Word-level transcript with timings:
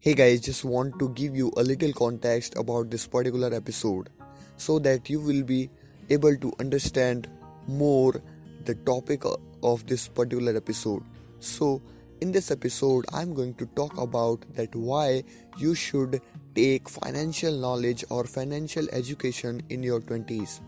Hey 0.00 0.14
guys, 0.14 0.42
just 0.42 0.64
want 0.64 0.96
to 1.00 1.08
give 1.08 1.34
you 1.34 1.52
a 1.56 1.62
little 1.64 1.92
context 1.92 2.56
about 2.56 2.88
this 2.88 3.04
particular 3.04 3.52
episode 3.52 4.10
so 4.56 4.78
that 4.78 5.10
you 5.10 5.20
will 5.20 5.42
be 5.42 5.68
able 6.08 6.36
to 6.36 6.52
understand 6.60 7.28
more 7.66 8.22
the 8.64 8.76
topic 8.76 9.24
of 9.64 9.84
this 9.88 10.06
particular 10.06 10.56
episode. 10.56 11.02
So, 11.40 11.82
in 12.20 12.30
this 12.30 12.52
episode, 12.52 13.06
I'm 13.12 13.34
going 13.34 13.54
to 13.54 13.66
talk 13.74 13.98
about 13.98 14.44
that 14.54 14.72
why 14.76 15.24
you 15.58 15.74
should 15.74 16.22
take 16.54 16.88
financial 16.88 17.58
knowledge 17.58 18.04
or 18.08 18.22
financial 18.22 18.86
education 18.92 19.60
in 19.68 19.82
your 19.82 20.00
20s. 20.00 20.60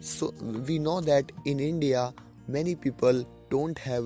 So, 0.00 0.30
we 0.68 0.78
know 0.78 1.00
that 1.00 1.32
in 1.46 1.58
India, 1.58 2.12
many 2.48 2.74
people 2.74 3.26
don't 3.48 3.78
have 3.78 4.04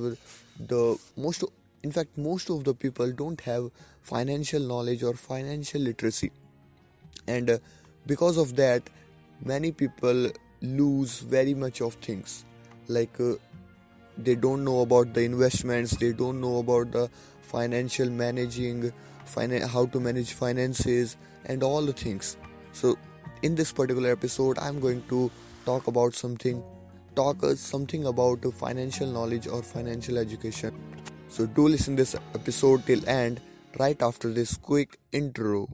the 0.69 0.97
most 1.17 1.43
in 1.87 1.93
fact 1.97 2.19
most 2.27 2.51
of 2.57 2.65
the 2.69 2.75
people 2.85 3.13
don't 3.23 3.41
have 3.49 3.71
financial 4.03 4.61
knowledge 4.61 5.03
or 5.03 5.15
financial 5.15 5.81
literacy. 5.81 6.31
And 7.27 7.51
uh, 7.51 7.59
because 8.07 8.37
of 8.37 8.57
that 8.57 8.91
many 9.45 9.73
people 9.73 10.31
lose 10.63 11.21
very 11.21 11.55
much 11.55 11.81
of 11.81 11.95
things. 11.95 12.45
Like 12.89 13.21
uh, 13.21 13.35
they 14.17 14.35
don't 14.35 14.65
know 14.65 14.81
about 14.81 15.13
the 15.15 15.23
investments 15.23 15.97
they 15.97 16.13
don't 16.13 16.41
know 16.41 16.59
about 16.59 16.93
the 16.93 17.11
financial 17.43 18.09
managing 18.11 18.93
finan- 19.27 19.69
how 19.69 19.87
to 19.87 20.01
manage 20.01 20.33
finances 20.33 21.17
and 21.45 21.63
all 21.63 21.83
the 21.83 21.93
things. 21.93 22.37
So 22.73 22.97
in 23.43 23.55
this 23.55 23.73
particular 23.73 24.11
episode 24.13 24.59
i'm 24.59 24.81
going 24.81 25.03
to 25.09 25.31
talk 25.65 25.87
about 25.87 26.15
something 26.15 26.63
talk 27.15 27.43
us 27.45 27.61
something 27.61 28.07
about 28.07 28.47
financial 28.55 29.07
knowledge 29.07 29.47
or 29.47 29.63
financial 29.63 30.19
education 30.19 30.75
so 31.29 31.47
do 31.47 31.69
listen 31.69 31.97
this 31.97 32.15
episode 32.35 32.87
till 32.87 33.07
end 33.09 33.41
right 33.79 34.03
after 34.03 34.33
this 34.33 34.57
quick 34.57 34.99
intro 35.13 35.69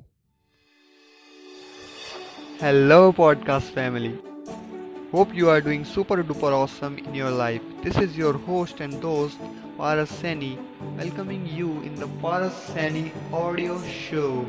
hello 2.61 3.13
podcast 3.13 3.73
family 3.81 4.19
Hope 5.13 5.35
you 5.35 5.51
are 5.51 5.61
doing 5.61 5.85
super 5.85 6.17
duper 6.25 6.51
awesome 6.59 6.97
in 6.97 7.15
your 7.15 7.31
life. 7.31 7.61
This 7.83 7.99
is 7.99 8.17
your 8.17 8.33
host 8.33 8.81
and 8.81 8.95
host 9.03 9.37
Paras 9.77 10.09
Sani 10.09 10.59
welcoming 10.97 11.45
you 11.47 11.83
in 11.83 11.97
the 11.97 12.09
Paras 12.23 12.55
Sani 12.69 13.13
audio 13.31 13.77
show 13.89 14.47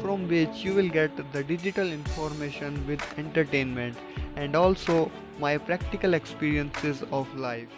from 0.00 0.28
which 0.28 0.62
you 0.66 0.74
will 0.74 0.88
get 0.88 1.10
the 1.32 1.42
digital 1.42 1.90
information 1.90 2.86
with 2.86 3.02
entertainment 3.18 3.98
and 4.36 4.54
also 4.54 5.10
my 5.40 5.58
practical 5.58 6.14
experiences 6.14 7.02
of 7.10 7.34
life. 7.34 7.74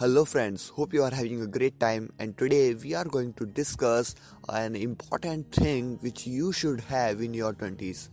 Hello 0.00 0.24
friends, 0.24 0.70
hope 0.70 0.94
you 0.94 1.02
are 1.02 1.10
having 1.10 1.42
a 1.42 1.46
great 1.46 1.78
time. 1.78 2.10
And 2.18 2.34
today 2.38 2.72
we 2.72 2.94
are 2.94 3.04
going 3.04 3.34
to 3.34 3.44
discuss 3.44 4.14
an 4.48 4.74
important 4.74 5.52
thing 5.52 5.98
which 6.00 6.26
you 6.26 6.52
should 6.52 6.80
have 6.80 7.20
in 7.20 7.34
your 7.34 7.52
20s 7.52 8.08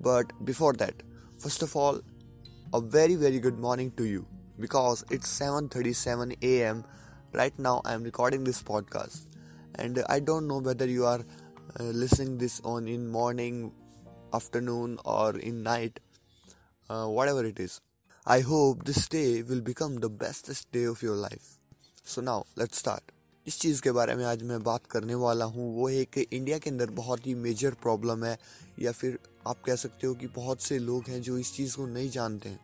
but 0.00 0.30
before 0.44 0.72
that, 0.74 1.02
first 1.40 1.62
of 1.62 1.74
all, 1.74 2.00
a 2.72 2.80
very 2.80 3.16
very 3.16 3.40
good 3.40 3.58
morning 3.58 3.90
to 3.96 4.04
you. 4.04 4.24
Because 4.60 5.04
it's 5.10 5.32
7:37 5.40 6.36
a.m. 6.42 6.84
right 7.32 7.58
now 7.58 7.82
I 7.84 7.94
am 7.94 8.04
recording 8.04 8.44
this 8.44 8.62
podcast. 8.62 9.26
And 9.74 10.04
I 10.08 10.20
don't 10.20 10.46
know 10.46 10.60
whether 10.60 10.86
you 10.86 11.06
are 11.06 11.24
uh, 11.80 11.82
listening 12.04 12.38
this 12.38 12.60
on 12.76 12.86
in 12.86 13.08
morning, 13.08 13.72
afternoon 14.32 15.00
or 15.04 15.36
in 15.36 15.64
night. 15.64 15.98
Uh, 16.88 17.06
whatever 17.06 17.44
it 17.44 17.58
is. 17.58 17.80
I 18.28 18.40
hope 18.40 18.84
this 18.84 19.06
day 19.06 19.42
will 19.42 19.60
become 19.60 20.00
the 20.00 20.08
bestest 20.08 20.72
day 20.72 20.82
of 20.82 21.00
your 21.00 21.14
life. 21.14 21.58
So 22.04 22.20
now, 22.20 22.44
let's 22.56 22.76
start. 22.76 23.02
इस 23.46 23.58
चीज़ 23.60 23.82
के 23.82 23.92
बारे 23.92 24.14
में 24.14 24.24
आज 24.24 24.42
मैं 24.42 24.62
बात 24.62 24.86
करने 24.86 25.14
वाला 25.14 25.44
हूँ 25.44 25.76
वो 25.76 25.88
है 25.88 26.04
कि 26.04 26.20
इंडिया 26.20 26.58
के 26.58 26.70
अंदर 26.70 26.90
बहुत 26.90 27.26
ही 27.26 27.34
मेजर 27.34 27.70
प्रॉब्लम 27.70 28.24
है, 28.24 28.38
या 28.78 28.92
फिर 28.92 29.18
आप 29.46 29.62
कह 29.66 29.74
सकते 29.74 30.06
हो 30.06 30.14
कि 30.14 30.26
बहुत 30.26 30.62
से 30.62 30.78
लोग 30.78 31.04
हैं 31.08 31.22
जो 31.22 31.38
इस 31.38 31.54
चीज़ 31.54 31.76
को 31.76 31.86
नहीं 31.86 32.10
जानते 32.10 32.48
हैं, 32.48 32.60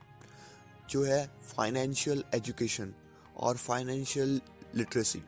जो 0.90 1.04
है 1.04 1.30
फाइनेंशियल 1.56 2.24
एजुकेशन 2.34 2.94
और 3.36 3.56
फाइनेंशियल 3.56 4.40
लिटरेसी 4.74 5.22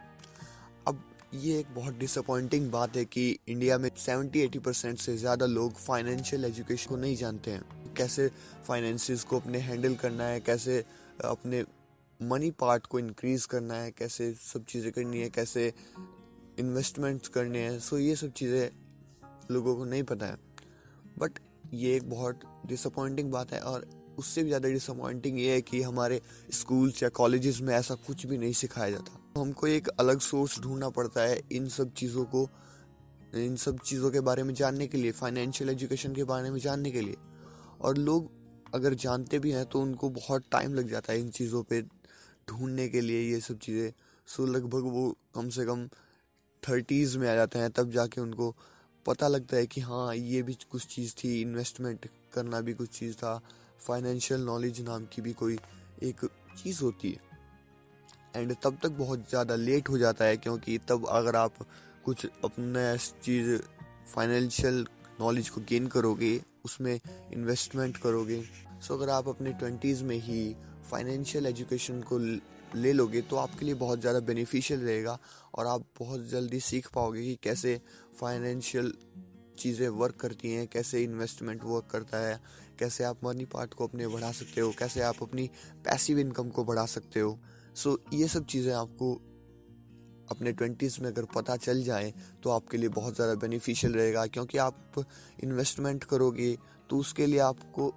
ये 1.34 1.58
एक 1.58 1.66
बहुत 1.74 1.94
डिसअपॉइंटिंग 1.98 2.70
बात 2.70 2.96
है 2.96 3.04
कि 3.04 3.38
इंडिया 3.48 3.76
में 3.78 3.88
70-80 3.90 4.58
परसेंट 4.58 4.98
से 4.98 5.16
ज़्यादा 5.16 5.46
लोग 5.46 5.72
फाइनेंशियल 5.76 6.44
एजुकेशन 6.44 6.90
को 6.90 6.96
नहीं 6.96 7.16
जानते 7.16 7.50
हैं। 7.50 7.94
कैसे 7.96 8.28
फाइनेंसिस 8.68 9.24
को 9.24 9.38
अपने 9.40 9.58
हैंडल 9.58 9.94
करना 9.94 10.24
है, 10.24 10.40
कैसे 10.40 10.78
अपने 11.24 11.64
मनी 12.20 12.50
पार्ट 12.50 12.86
को 12.86 12.98
इंक्रीज 12.98 13.46
करना 13.46 13.74
है, 13.74 13.90
कैसे 13.90 14.32
सब 14.34 14.64
चीज़ें 14.64 14.90
करनी 14.92 15.20
है, 15.20 15.30
कैसे 15.30 15.72
इन्वेस्टमेंट्स 16.58 17.28
करने 17.28 17.58
हैं 17.58 17.78
सो 17.80 17.98
ये 17.98 18.14
सब 18.16 18.32
चीज़ें 18.32 18.70
लोगों 19.50 19.76
को 19.76 19.84
नहीं 19.84 20.02
पता 20.02 20.26
है। 20.26 20.36
बट 21.18 21.38
ये 21.74 21.96
एक 21.96 22.08
बहुत 22.10 22.40
डिसअपॉइंटिंग 22.66 23.32
बात 23.32 23.52
है 23.52 23.60
और 23.62 23.86
उससे 24.18 24.42
भी 24.42 24.48
ज़्यादा 24.48 24.68
डिसअपॉइंटिंग 24.68 25.40
ये 25.40 25.52
है 25.52 25.60
कि 25.62 25.82
हमारे 25.82 26.20
स्कूल्स 26.52 27.02
या 27.02 27.08
कॉलेजेस 27.08 27.60
में 27.60 27.74
ऐसा 27.74 27.94
कुछ 28.06 28.26
भी 28.26 28.38
नहीं 28.38 28.52
सिखाया 28.52 28.90
जाता। 28.90 29.20
हमको 29.36 29.66
एक 29.66 29.88
अलग 29.90 30.20
सोर्स 30.20 30.58
ढूंढना 30.62 30.88
पड़ता 30.88 31.20
है 31.20 31.40
इन 31.52 31.66
सब 31.68 31.92
चीज़ों 31.92 32.24
को, 32.24 32.48
इन 33.34 33.56
सब 33.56 33.78
चीज़ों 33.78 34.10
के 34.10 34.20
बारे 34.20 34.42
में 34.42 34.52
जानने 34.54 34.86
के 34.86 34.98
लिए 34.98 35.12
फाइनेंशियल 35.12 35.70
एजुकेशन 35.70 36.14
के 36.14 36.24
बारे 36.24 36.50
में 36.50 36.58
जानने 36.60 36.90
के 36.90 37.00
लिए। 37.00 37.16
और 37.80 37.96
लोग 37.98 38.30
अगर 38.74 38.94
जानते 38.96 39.38
भी 39.38 39.50
हैं 39.52 39.64
तो 39.66 39.80
उनको 39.80 40.10
बहुत 40.10 40.44
टाइम 40.52 40.74
लग 40.74 40.90
जाता 40.90 41.12
है 41.12 41.20
इन 41.20 41.30
चीज़ों 41.30 41.62
पे 41.62 41.80
ढूँढने 42.48 42.88
के 42.88 43.00
लिए 43.00 43.20
ये 43.22 43.40
सब 43.40 43.58
चीज़ें। 43.58 43.92
सो 44.28 44.46
लगभग 44.46 44.90
वो 44.92 45.10
कम 45.34 45.48
से 45.48 45.64
कम 45.66 45.86
थर्टीज़ 46.62 47.18
में 47.18 47.28
आ 47.28 47.34
जाते 47.34 47.58
हैं, 47.58 47.70
तब 47.70 47.90
जाके 47.90 48.20
उनको 48.20 48.54
पता 49.06 49.28
लगता 49.28 49.56
है 49.56 49.66
कि 49.66 49.80
हाँ 49.80 50.14
ये 50.14 50.42
भी 50.42 50.56
कुछ 50.70 50.86
चीज़ 50.86 51.14
थी 51.14 51.40
इन्वेस्टमेंट 51.42 52.08
करना 52.34 52.60
भी 52.60 52.74
कुछ 52.74 52.98
चीज़ 52.98 53.16
था 53.16 53.40
फाइनेंशियल 53.80 54.40
नॉलेज 54.42 54.80
नाम 54.80 55.06
की 55.06 55.22
भी 55.22 55.32
कोई 55.34 55.58
एक 56.02 56.24
चीज़ 56.56 56.82
होती 56.82 57.10
है। 57.10 57.33
एंड 58.36 58.54
तब 58.62 58.78
तक 58.82 58.90
बहुत 58.98 59.28
ज़्यादा 59.30 59.56
लेट 59.56 59.88
हो 59.88 59.98
जाता 59.98 60.24
है 60.24 60.36
क्योंकि 60.36 60.78
तब 60.88 61.06
अगर 61.08 61.36
आप 61.36 61.66
कुछ 62.04 62.26
अपने 62.44 62.96
चीज़ 63.24 63.56
फाइनेंशियल 64.14 64.86
नॉलेज 65.20 65.48
को 65.48 65.60
गेन 65.68 65.86
करोगे, 65.86 66.40
उसमें 66.64 66.98
इन्वेस्टमेंट 67.32 67.96
करोगे। 67.96 68.42
सो 68.82 68.94
अगर 68.94 69.10
आप 69.10 69.28
अपने 69.28 69.52
ट्वेंटीज़ 69.52 70.02
में 70.04 70.16
ही 70.18 70.54
फाइनेंशियल 70.90 71.46
एजुकेशन 71.46 72.00
को 72.02 72.18
ले 72.74 72.92
लोगे 72.92 73.20
तो 73.22 73.36
आपके 73.36 73.64
लिए 73.64 73.74
बहुत 73.76 74.00
ज़्यादा 74.00 74.20
बेनिफिशियल 74.22 74.80
रहेगा 74.80 75.18
और 75.54 75.66
आप 75.66 75.84
बहुत 75.98 76.28
जल्दी 76.28 76.60
सीख 76.60 76.88
पाओगे 76.94 77.22
कि 77.22 77.38
कैसे 77.42 77.80
फाइनेंशियल 78.20 78.92
चीज़ें 79.58 79.88
वर्क 79.88 80.16
करती 80.20 80.52
हैं, 80.52 80.66
कैसे 80.68 81.02
इन्वेस्टमेंट 81.02 81.64
वर्क 81.64 81.86
करता 81.90 82.18
है, 82.18 82.40
कैसे 82.78 83.04
आप 83.04 83.24
मनी 83.24 83.44
पार्ट 83.44 83.74
को 83.74 83.86
अपने 83.86 84.06
बढ़ा 84.08 84.30
सकते 84.32 84.60
हो, 84.60 84.72
कैसे 84.78 85.00
आप 85.02 85.22
अपनी 85.22 85.48
पैसिव 85.84 86.18
इनकम 86.18 86.48
को 86.48 86.64
बढ़ा 86.64 86.86
सकते 86.86 87.20
हो। 87.20 87.38
सो 87.74 87.90
so, 87.90 88.14
ये 88.14 88.28
सब 88.28 88.44
चीज़ें 88.46 88.72
आपको 88.72 89.14
अपने 90.30 90.52
ट्वेंटीज़ 90.52 91.00
में 91.02 91.08
अगर 91.08 91.24
पता 91.34 91.56
चल 91.56 91.82
जाए 91.82 92.12
तो 92.42 92.50
आपके 92.50 92.78
लिए 92.78 92.88
बहुत 92.88 93.14
ज़्यादा 93.14 93.34
बेनिफिशियल 93.34 93.92
रहेगा 93.92 94.26
क्योंकि 94.26 94.58
आप 94.58 95.04
इन्वेस्टमेंट 95.44 96.04
करोगे 96.04 96.56
तो 96.90 96.98
उसके 96.98 97.26
लिए 97.26 97.38
आपको 97.38 97.92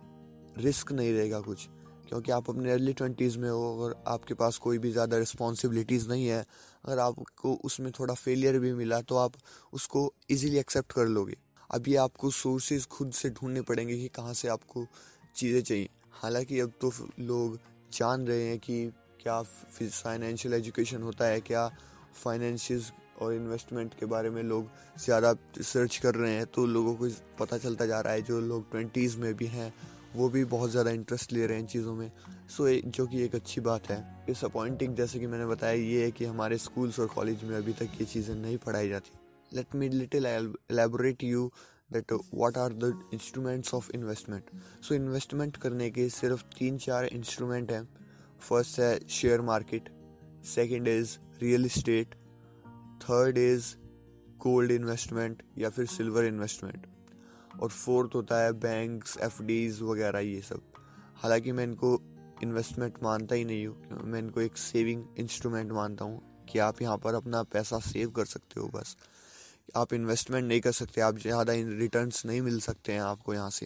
रिस्क 0.58 0.92
नहीं 0.92 1.14
रहेगा 1.14 1.40
कुछ। 1.42 1.68
क्योंकि 2.10 2.32
आप 2.32 2.50
अपने 2.50 2.72
अर्ली 2.72 2.94
ट्वेंटीज़ 2.94 3.38
में 3.38 3.50
हो 3.50 3.64
अगर 3.78 3.96
आपके 4.08 4.34
पास 4.34 4.58
कोई 4.58 4.78
भी 4.78 4.92
ज़्यादा 4.92 5.18
रिस्पॉन्सिबिलिटीज़ 5.18 6.08
नहीं 6.10 6.28
है 6.28 6.40
अगर 6.86 7.00
आपको 7.00 7.54
उसमें 7.66 7.92
थोड़ा 8.00 8.14
फेलियर 8.14 8.60
भी 8.60 8.74
मिला 8.74 9.02
तो 9.02 9.16
आप 9.16 9.34
उसको 9.74 10.12
इजीली 10.30 10.58
एक्सेप्ट 10.58 10.92
कर 10.92 11.08
लोगे। 11.08 11.38
अभी 11.70 11.96
आपको 11.96 12.30
सोर्सेज 12.32 12.86
खुद 12.88 13.12
से 13.12 13.30
ढूँढने 13.30 13.62
पड़ेंगे 13.62 13.98
कि 13.98 14.08
कहाँ 14.08 14.34
से 14.34 14.48
आपको 14.48 14.86
चीज़ें 15.36 15.62
चाहिए। 15.62 15.90
हालाँकि 16.14 16.60
अब 16.60 16.74
तो 16.82 16.92
लोग 17.20 17.60
जान 17.94 18.28
रहे 18.28 18.44
हैं 18.44 18.58
कि 18.60 18.86
क्या 19.28 19.42
फाइनेंशियल 19.42 20.54
एजुकेशन 20.54 21.02
होता 21.04 21.26
है? 21.26 21.40
क्या 21.42 21.68
फाइनेंशियल 22.16 22.84
और 23.22 23.34
इन्वेस्टमेंट 23.34 23.94
के 24.00 24.06
बारे 24.06 24.30
में 24.30 24.42
लोग 24.44 24.70
ज़्यादा 25.04 25.34
सर्च 25.64 25.98
कर 25.98 26.16
रहे 26.16 26.34
हैं? 26.34 26.46
तो 26.46 26.66
लोगों 26.66 26.94
को 26.96 27.10
पता 27.40 27.58
चलता 27.58 27.86
जा 27.86 28.00
रहा 28.02 28.14
है 28.14 28.22
जो 28.22 28.40
लोग 28.42 28.72
ट्वेंटीज़ 28.72 29.18
में 29.18 29.34
भी 29.38 29.48
हैं 29.48 29.74
वो 30.16 30.30
भी 30.30 30.44
बहुत 30.46 30.72
ज़्यादा 30.72 30.92
इंटरेस्ट 30.92 31.34
ले 31.34 31.46
रहे 31.46 31.56
हैं 31.56 31.62
इन 31.62 31.68
चीज़ों 31.68 31.96
में। 31.96 32.12
सो 32.50 32.68
so, 32.68 32.86
जो 32.88 33.06
कि 33.08 33.24
एक 33.24 33.36
अच्छी 33.36 33.62
बात 33.62 33.90
है। 33.90 34.00
डिसअपॉइंटिंग 34.28 34.96
जैसे 34.96 35.20
कि 35.20 35.28
मैंने 35.28 35.46
बताया 35.46 35.74
ये 35.74 36.04
है 36.04 36.12
कि 36.12 36.26
हमारे 36.26 36.58
स्कूल्स 36.58 37.00
और 37.00 37.08
कॉलेज 37.16 37.44
में 37.44 37.56
अभी 37.58 37.74
तक 37.74 38.00
ये 38.00 38.06
चीज़ें 38.06 38.34
नहीं 38.36 38.58
पढ़ाई 38.66 38.90
जाती। 38.90 39.18
Let 39.52 39.76
me 39.76 39.90
little 39.90 40.26
elaborate 40.26 41.24
you 41.24 41.52
that 41.94 42.14
what 42.14 42.58
are 42.58 42.74
the 42.74 42.94
instruments 43.14 43.74
of 43.74 43.92
investment 43.96 44.50
so 44.84 44.96
investment 44.96 45.58
करने 45.58 45.90
के 45.92 46.10
सिर्फ़ 46.16 46.44
तीन 46.58 46.78
चार 46.80 47.06
इंस्ट्रूमेंट 47.06 47.72
हैं। 47.72 47.88
फ़र्स्ट 48.42 48.80
है 48.80 49.08
share 49.10 49.42
market 49.42 49.90
second 50.46 50.88
is 50.88 51.18
real 51.42 51.66
estate 51.66 52.16
third 53.02 53.38
is 53.38 53.76
gold 54.38 54.72
investment 54.72 55.44
या 55.58 55.70
फिर 55.70 55.86
सिल्वर 55.86 56.26
इन्वेस्टमेंट 56.26 56.88
और 57.62 57.70
फोर्थ 57.70 58.16
होता 58.16 58.42
है 58.44 58.52
बैंक्स 58.54 59.18
एफ़ 59.18 59.42
वगैरह 59.84 60.20
ये 60.20 60.42
सब। 60.42 60.62
हालाँकि 61.16 61.52
मैं 61.52 61.64
इनको 61.64 62.00
इन्वेस्टमेंट 62.44 62.98
मानता 63.04 63.36
ही 63.36 63.46
नहीं 63.46 63.68
हूँ 63.68 64.02
मैं 64.04 64.20
इनको 64.20 64.42
एक 64.42 64.58
सेविंग 64.58 65.04
इंस्ट्रूमेंट 65.18 65.72
मानता 65.72 66.06
हूँ 66.06 66.46
कि 66.50 66.60
आप 66.60 66.82
यहाँ 66.82 66.98
पर 66.98 67.14
अपना 67.14 67.44
पैसा 67.44 67.80
सेव 67.80 68.10
कर 68.10 68.26
सकते 68.26 68.60
हो 68.60 68.68
बस। 68.68 68.96
आप 69.76 69.94
इन्वेस्टमेंट 69.94 70.48
नहीं 70.48 70.62
कर 70.62 70.72
सकते, 70.72 71.02
आप 71.02 71.18
ज़्यादा 71.18 71.54
रिटर्न्स 71.54 72.26
नहीं 72.26 72.42
मिल 72.42 72.60
सकते 72.60 72.94
हैं 72.94 73.02
आपको 73.02 73.34
यहाँ 73.34 73.50
से। 73.50 73.66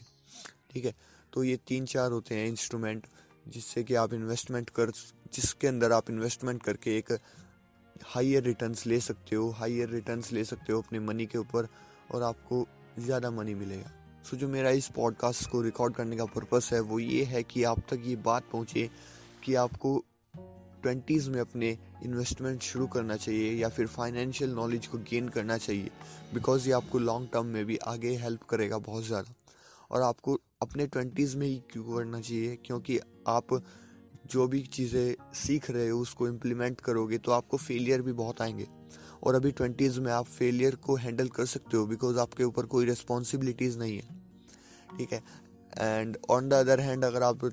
ठीक 0.71 0.85
है? 0.85 0.93
तो 1.33 1.43
ये 1.43 1.57
तीन 1.67 1.85
चार 1.85 2.11
होते 2.11 2.35
हैं 2.35 2.47
इंस्ट्रूमेंट 2.47 3.07
जिससे 3.45 3.83
कि 3.83 3.95
आप 3.95 4.13
इन्वेस्टमेंट 4.13 4.69
कर, 4.69 4.91
जिसके 5.33 5.67
अंदर 5.67 5.91
आप 5.91 6.09
इन्वेस्टमेंट 6.09 6.63
करके 6.63 6.97
एक 6.97 7.17
हाइयर 8.05 8.43
रिटर्न्स 8.43 8.85
ले 8.87 8.99
सकते 8.99 9.35
हो 9.35 9.49
हाइयर 9.51 9.89
रिटर्न्स 9.89 10.31
ले 10.31 10.43
सकते 10.45 10.73
हो 10.73 10.81
अपने 10.81 10.99
मनी 10.99 11.25
के 11.25 11.37
ऊपर 11.37 11.67
और 12.11 12.23
आपको 12.23 12.65
ज़्यादा 12.99 13.31
मनी 13.31 13.53
मिलेगा। 13.55 13.91
सो 14.25 14.37
जो 14.37 14.47
मेरा 14.47 14.69
इस 14.69 14.87
पॉडकास्ट 14.87 15.49
को 15.49 15.61
रिकॉर्ड 15.61 15.95
करने 15.95 16.17
का 16.17 16.25
पर्पस 16.27 16.69
है, 16.73 16.79
वो 16.79 16.99
ये 16.99 17.23
है 17.23 17.43
कि 17.43 17.63
आप 17.63 17.79
तक 17.89 18.01
ये 18.05 18.15
बात 18.15 18.49
पहुँचे 18.51 18.89
कि 19.43 19.55
आपको 19.55 20.03
ट्वेंटीज़ 20.83 21.29
में 21.29 21.39
अपने 21.41 21.69
इन्वेस्टमेंट 22.03 22.61
शुरू 22.61 22.87
करना 22.87 23.15
चाहिए 23.15 23.51
या 23.53 23.69
फिर 23.69 23.87
फाइनेंशियल 23.87 24.51
नॉलेज 24.51 24.87
को 24.87 24.97
गेन 25.09 25.27
करना 25.29 25.57
चाहिए 25.57 25.89
बिकॉज़ 26.33 26.67
ये 26.67 26.73
आपको 26.73 26.99
लॉन्ग 26.99 27.29
टर्म 27.33 27.45
में 27.45 27.65
भी 27.65 27.77
आगे 27.77 28.15
हेल्प 28.17 28.43
करेगा 28.43 28.77
बहुत 28.79 29.03
ज़्यादा। 29.03 29.33
और 29.91 30.01
आपको 30.01 30.39
अपने 30.61 30.87
ट्वेंटीज़ 30.87 31.37
में 31.37 31.45
ही 31.47 31.61
क्यों 31.71 31.83
करना 31.85 32.19
चाहिए? 32.21 32.55
क्योंकि 32.65 32.99
आप 33.27 33.61
जो 34.25 34.47
भी 34.47 34.61
चीज़ें 34.63 35.33
सीख 35.35 35.69
रहे 35.71 35.87
हो, 35.89 35.99
उसको 35.99 36.27
इम्प्लीमेंट 36.27 36.81
करोगे 36.81 37.17
तो 37.17 37.31
आपको 37.31 37.57
फेलियर 37.57 38.01
भी 38.01 38.13
बहुत 38.13 38.41
आएँगे। 38.41 38.67
और 39.23 39.35
अभी 39.35 39.51
ट्वेंटीज़ 39.51 39.99
में 39.99 40.11
आप 40.11 40.25
फेलियर 40.27 40.75
को 40.75 40.95
हैंडल 40.95 41.27
कर 41.29 41.45
सकते 41.45 41.77
हो 41.77 41.85
बिकॉज़ 41.85 42.19
आपके 42.19 42.43
ऊपर 42.43 42.65
कोई 42.65 42.85
रिस्पॉन्सिबिलिटीज़ 42.85 43.77
नहीं 43.79 43.97
है। 43.97 44.97
ठीक 44.97 45.13
है? 45.13 45.21
And 45.73 46.17
on 46.29 46.49
the 46.49 46.53
other 46.53 46.79
hand 46.79 47.05
अगर 47.05 47.23
आप 47.23 47.45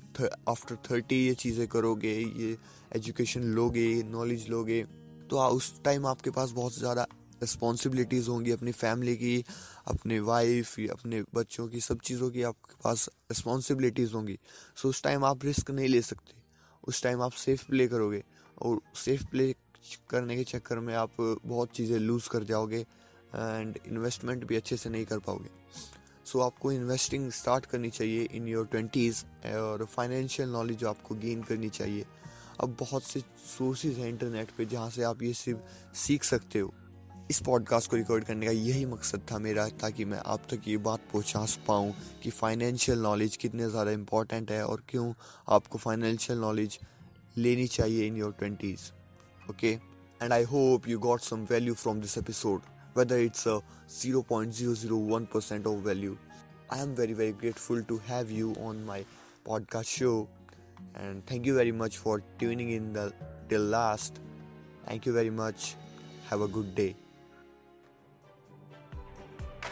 आफ्टर 0.49 0.75
थर्टी 0.91 1.25
ये 1.27 1.33
चीज़ें 1.35 1.67
करोगे, 1.67 2.13
ये 2.13 2.57
एजुकेशन 2.95 3.43
लोगे 3.53 4.03
नॉलेज 4.03 4.47
लोगे 4.49 4.83
तो 5.29 5.47
उस 5.47 5.81
टाइम 5.83 6.05
आपके 6.07 6.29
पास 6.29 6.51
बहुत 6.51 6.77
ज़्यादा 6.77 7.05
रिस्पॉन्सिबिलिटीज़ 7.41 8.29
होंगी 8.29 8.51
अपनी 8.51 8.71
फैमिली 8.71 9.15
की 9.17 9.43
अपने 9.87 10.19
वाइफ 10.19 10.75
अपने 10.91 11.21
बच्चों 11.35 11.67
की 11.67 11.79
सब 11.81 11.99
चीज़ों 11.99 12.29
की 12.31 12.43
आपके 12.43 12.75
पास 12.83 13.09
रिस्पॉन्सिबिलिटीज़ 13.31 14.13
होंगी। 14.13 14.37
सो 14.75 14.89
उस 14.89 15.03
टाइम 15.03 15.25
आप 15.25 15.45
रिस्क 15.45 15.71
नहीं 15.71 15.87
ले 15.87 16.01
सकते। 16.01 16.37
उस 16.83 17.03
टाइम 17.03 17.21
आप 17.21 17.31
सेफ़ 17.31 17.65
प्ले 17.65 17.87
करोगे 17.87 18.23
और 18.61 18.81
सेफ़ 18.95 19.25
प्ले 19.25 19.55
करने 20.09 20.35
के 20.35 20.43
चक्कर 20.43 20.79
में 20.79 20.93
आप 20.95 21.11
बहुत 21.45 21.71
चीज़ें 21.71 21.97
लूज़ 21.99 22.29
कर 22.29 22.43
जाओगे 22.43 22.79
एंड 22.79 23.79
इन्वेस्टमेंट 23.87 24.43
भी 24.45 24.55
अच्छे 24.55 24.77
से 24.77 24.89
नहीं 24.89 25.05
कर 25.05 25.19
पाओगे। 25.19 25.49
सो 26.25 26.39
so, 26.39 26.45
आपको 26.45 26.71
इन्वेस्टिंग 26.71 27.29
स्टार्ट 27.31 27.65
करनी 27.65 27.89
चाहिए 27.89 28.23
इन 28.31 28.47
योर 28.47 28.65
ट्वेंटीज़ 28.65 29.23
और 29.47 29.85
फाइनेंशियल 29.85 30.49
नॉलेज 30.49 30.83
आपको 30.83 31.15
गेन 31.15 31.43
करनी 31.43 31.69
चाहिए। 31.69 32.05
अब 32.61 32.75
बहुत 32.79 33.03
से 33.03 33.19
सोर्सेज 33.47 33.99
हैं 33.99 34.09
इंटरनेट 34.09 34.51
पे 34.51 34.65
जहाँ 34.65 34.89
से 34.89 35.03
आप 35.03 35.23
ये 35.23 35.33
सिर्फ़ 35.33 35.95
सीख 35.95 36.23
सकते 36.23 36.59
हो। 36.59 36.73
इस 37.29 37.39
पॉडकास्ट 37.45 37.89
को 37.91 37.95
रिकॉर्ड 37.95 38.23
करने 38.23 38.45
का 38.45 38.51
यही 38.51 38.85
मकसद 38.85 39.21
था 39.31 39.37
मेरा, 39.39 39.67
ताकि 39.81 40.05
मैं 40.05 40.19
आप 40.25 40.45
तक 40.49 40.67
ये 40.67 40.77
बात 40.77 40.99
पहुँचा 41.13 41.45
पाऊँ 41.67 41.91
कि 42.23 42.29
फाइनेंशियल 42.29 42.99
नॉलेज 42.99 43.35
कितने 43.37 43.69
ज़्यादा 43.69 43.91
इंपॉर्टेंट 43.91 44.51
है 44.51 44.65
और 44.65 44.83
क्यों 44.89 45.11
आपको 45.49 45.77
फाइनेंशियल 45.77 46.39
नॉलेज 46.39 46.79
लेनी 47.37 47.67
चाहिए 47.67 48.07
in 48.07 48.15
your 48.17 48.31
twenties 48.31 48.89
okay 49.49 49.71
and 50.21 50.33
I 50.33 50.43
hope 50.43 50.87
you 50.87 50.99
got 50.99 51.21
some 51.21 51.45
value 51.49 51.73
from 51.73 51.99
this 52.01 52.17
episode 52.17 52.61
whether 52.97 53.19
it's 53.19 53.47
a 53.47 53.57
zero 54.01 54.21
point 54.21 54.53
zero 54.53 54.73
zero 54.75 54.97
one 54.97 55.25
percent 55.25 55.67
of 55.67 55.83
value 55.87 56.15
I 56.73 56.79
am 56.79 56.93
very 56.93 57.13
very 57.13 57.33
grateful 57.33 57.83
to 57.83 57.97
have 58.07 58.31
you 58.31 58.53
on 58.59 58.83
my 58.83 59.05
podcast 59.45 59.89
show 59.89 60.15
and 60.97 61.21
thank 61.31 61.47
you 61.47 61.53
very 61.55 61.71
much 61.71 61.97
for 61.97 62.23
tuning 62.39 62.71
in 62.71 62.91
the 62.93 63.11
till 63.49 63.69
last 63.71 64.17
thank 64.89 65.07
you 65.07 65.13
very 65.13 65.29
much 65.29 65.75
have 66.31 66.43
a 66.43 66.51
good 66.51 66.73
day 66.75 66.93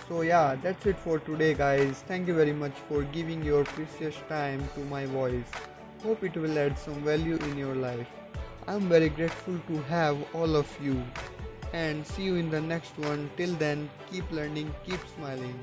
So 0.08 0.22
yeah, 0.22 0.56
that's 0.56 0.86
it 0.86 0.98
for 0.98 1.20
today 1.20 1.54
guys. 1.54 2.04
Thank 2.08 2.28
you 2.28 2.34
very 2.34 2.54
much 2.54 2.72
for 2.88 3.04
giving 3.04 3.44
your 3.44 3.66
precious 3.66 4.16
time 4.30 4.64
to 4.76 4.80
my 4.86 5.06
voice. 5.06 5.52
Hope 6.02 6.24
it 6.24 6.38
will 6.38 6.58
add 6.58 6.80
some 6.80 7.04
value 7.04 7.36
in 7.36 7.58
your 7.58 7.76
life. 7.76 8.08
I'm 8.68 8.88
very 8.88 9.10
grateful 9.10 9.60
to 9.68 9.82
have 9.84 10.18
all 10.34 10.56
of 10.56 10.70
you 10.82 11.04
and 11.74 12.08
see 12.08 12.24
you 12.24 12.36
in 12.36 12.50
the 12.50 12.62
next 12.62 12.98
one. 12.98 13.30
Till 13.36 13.54
then, 13.56 13.90
keep 14.10 14.32
learning, 14.32 14.74
keep 14.86 15.00
smiling. 15.18 15.60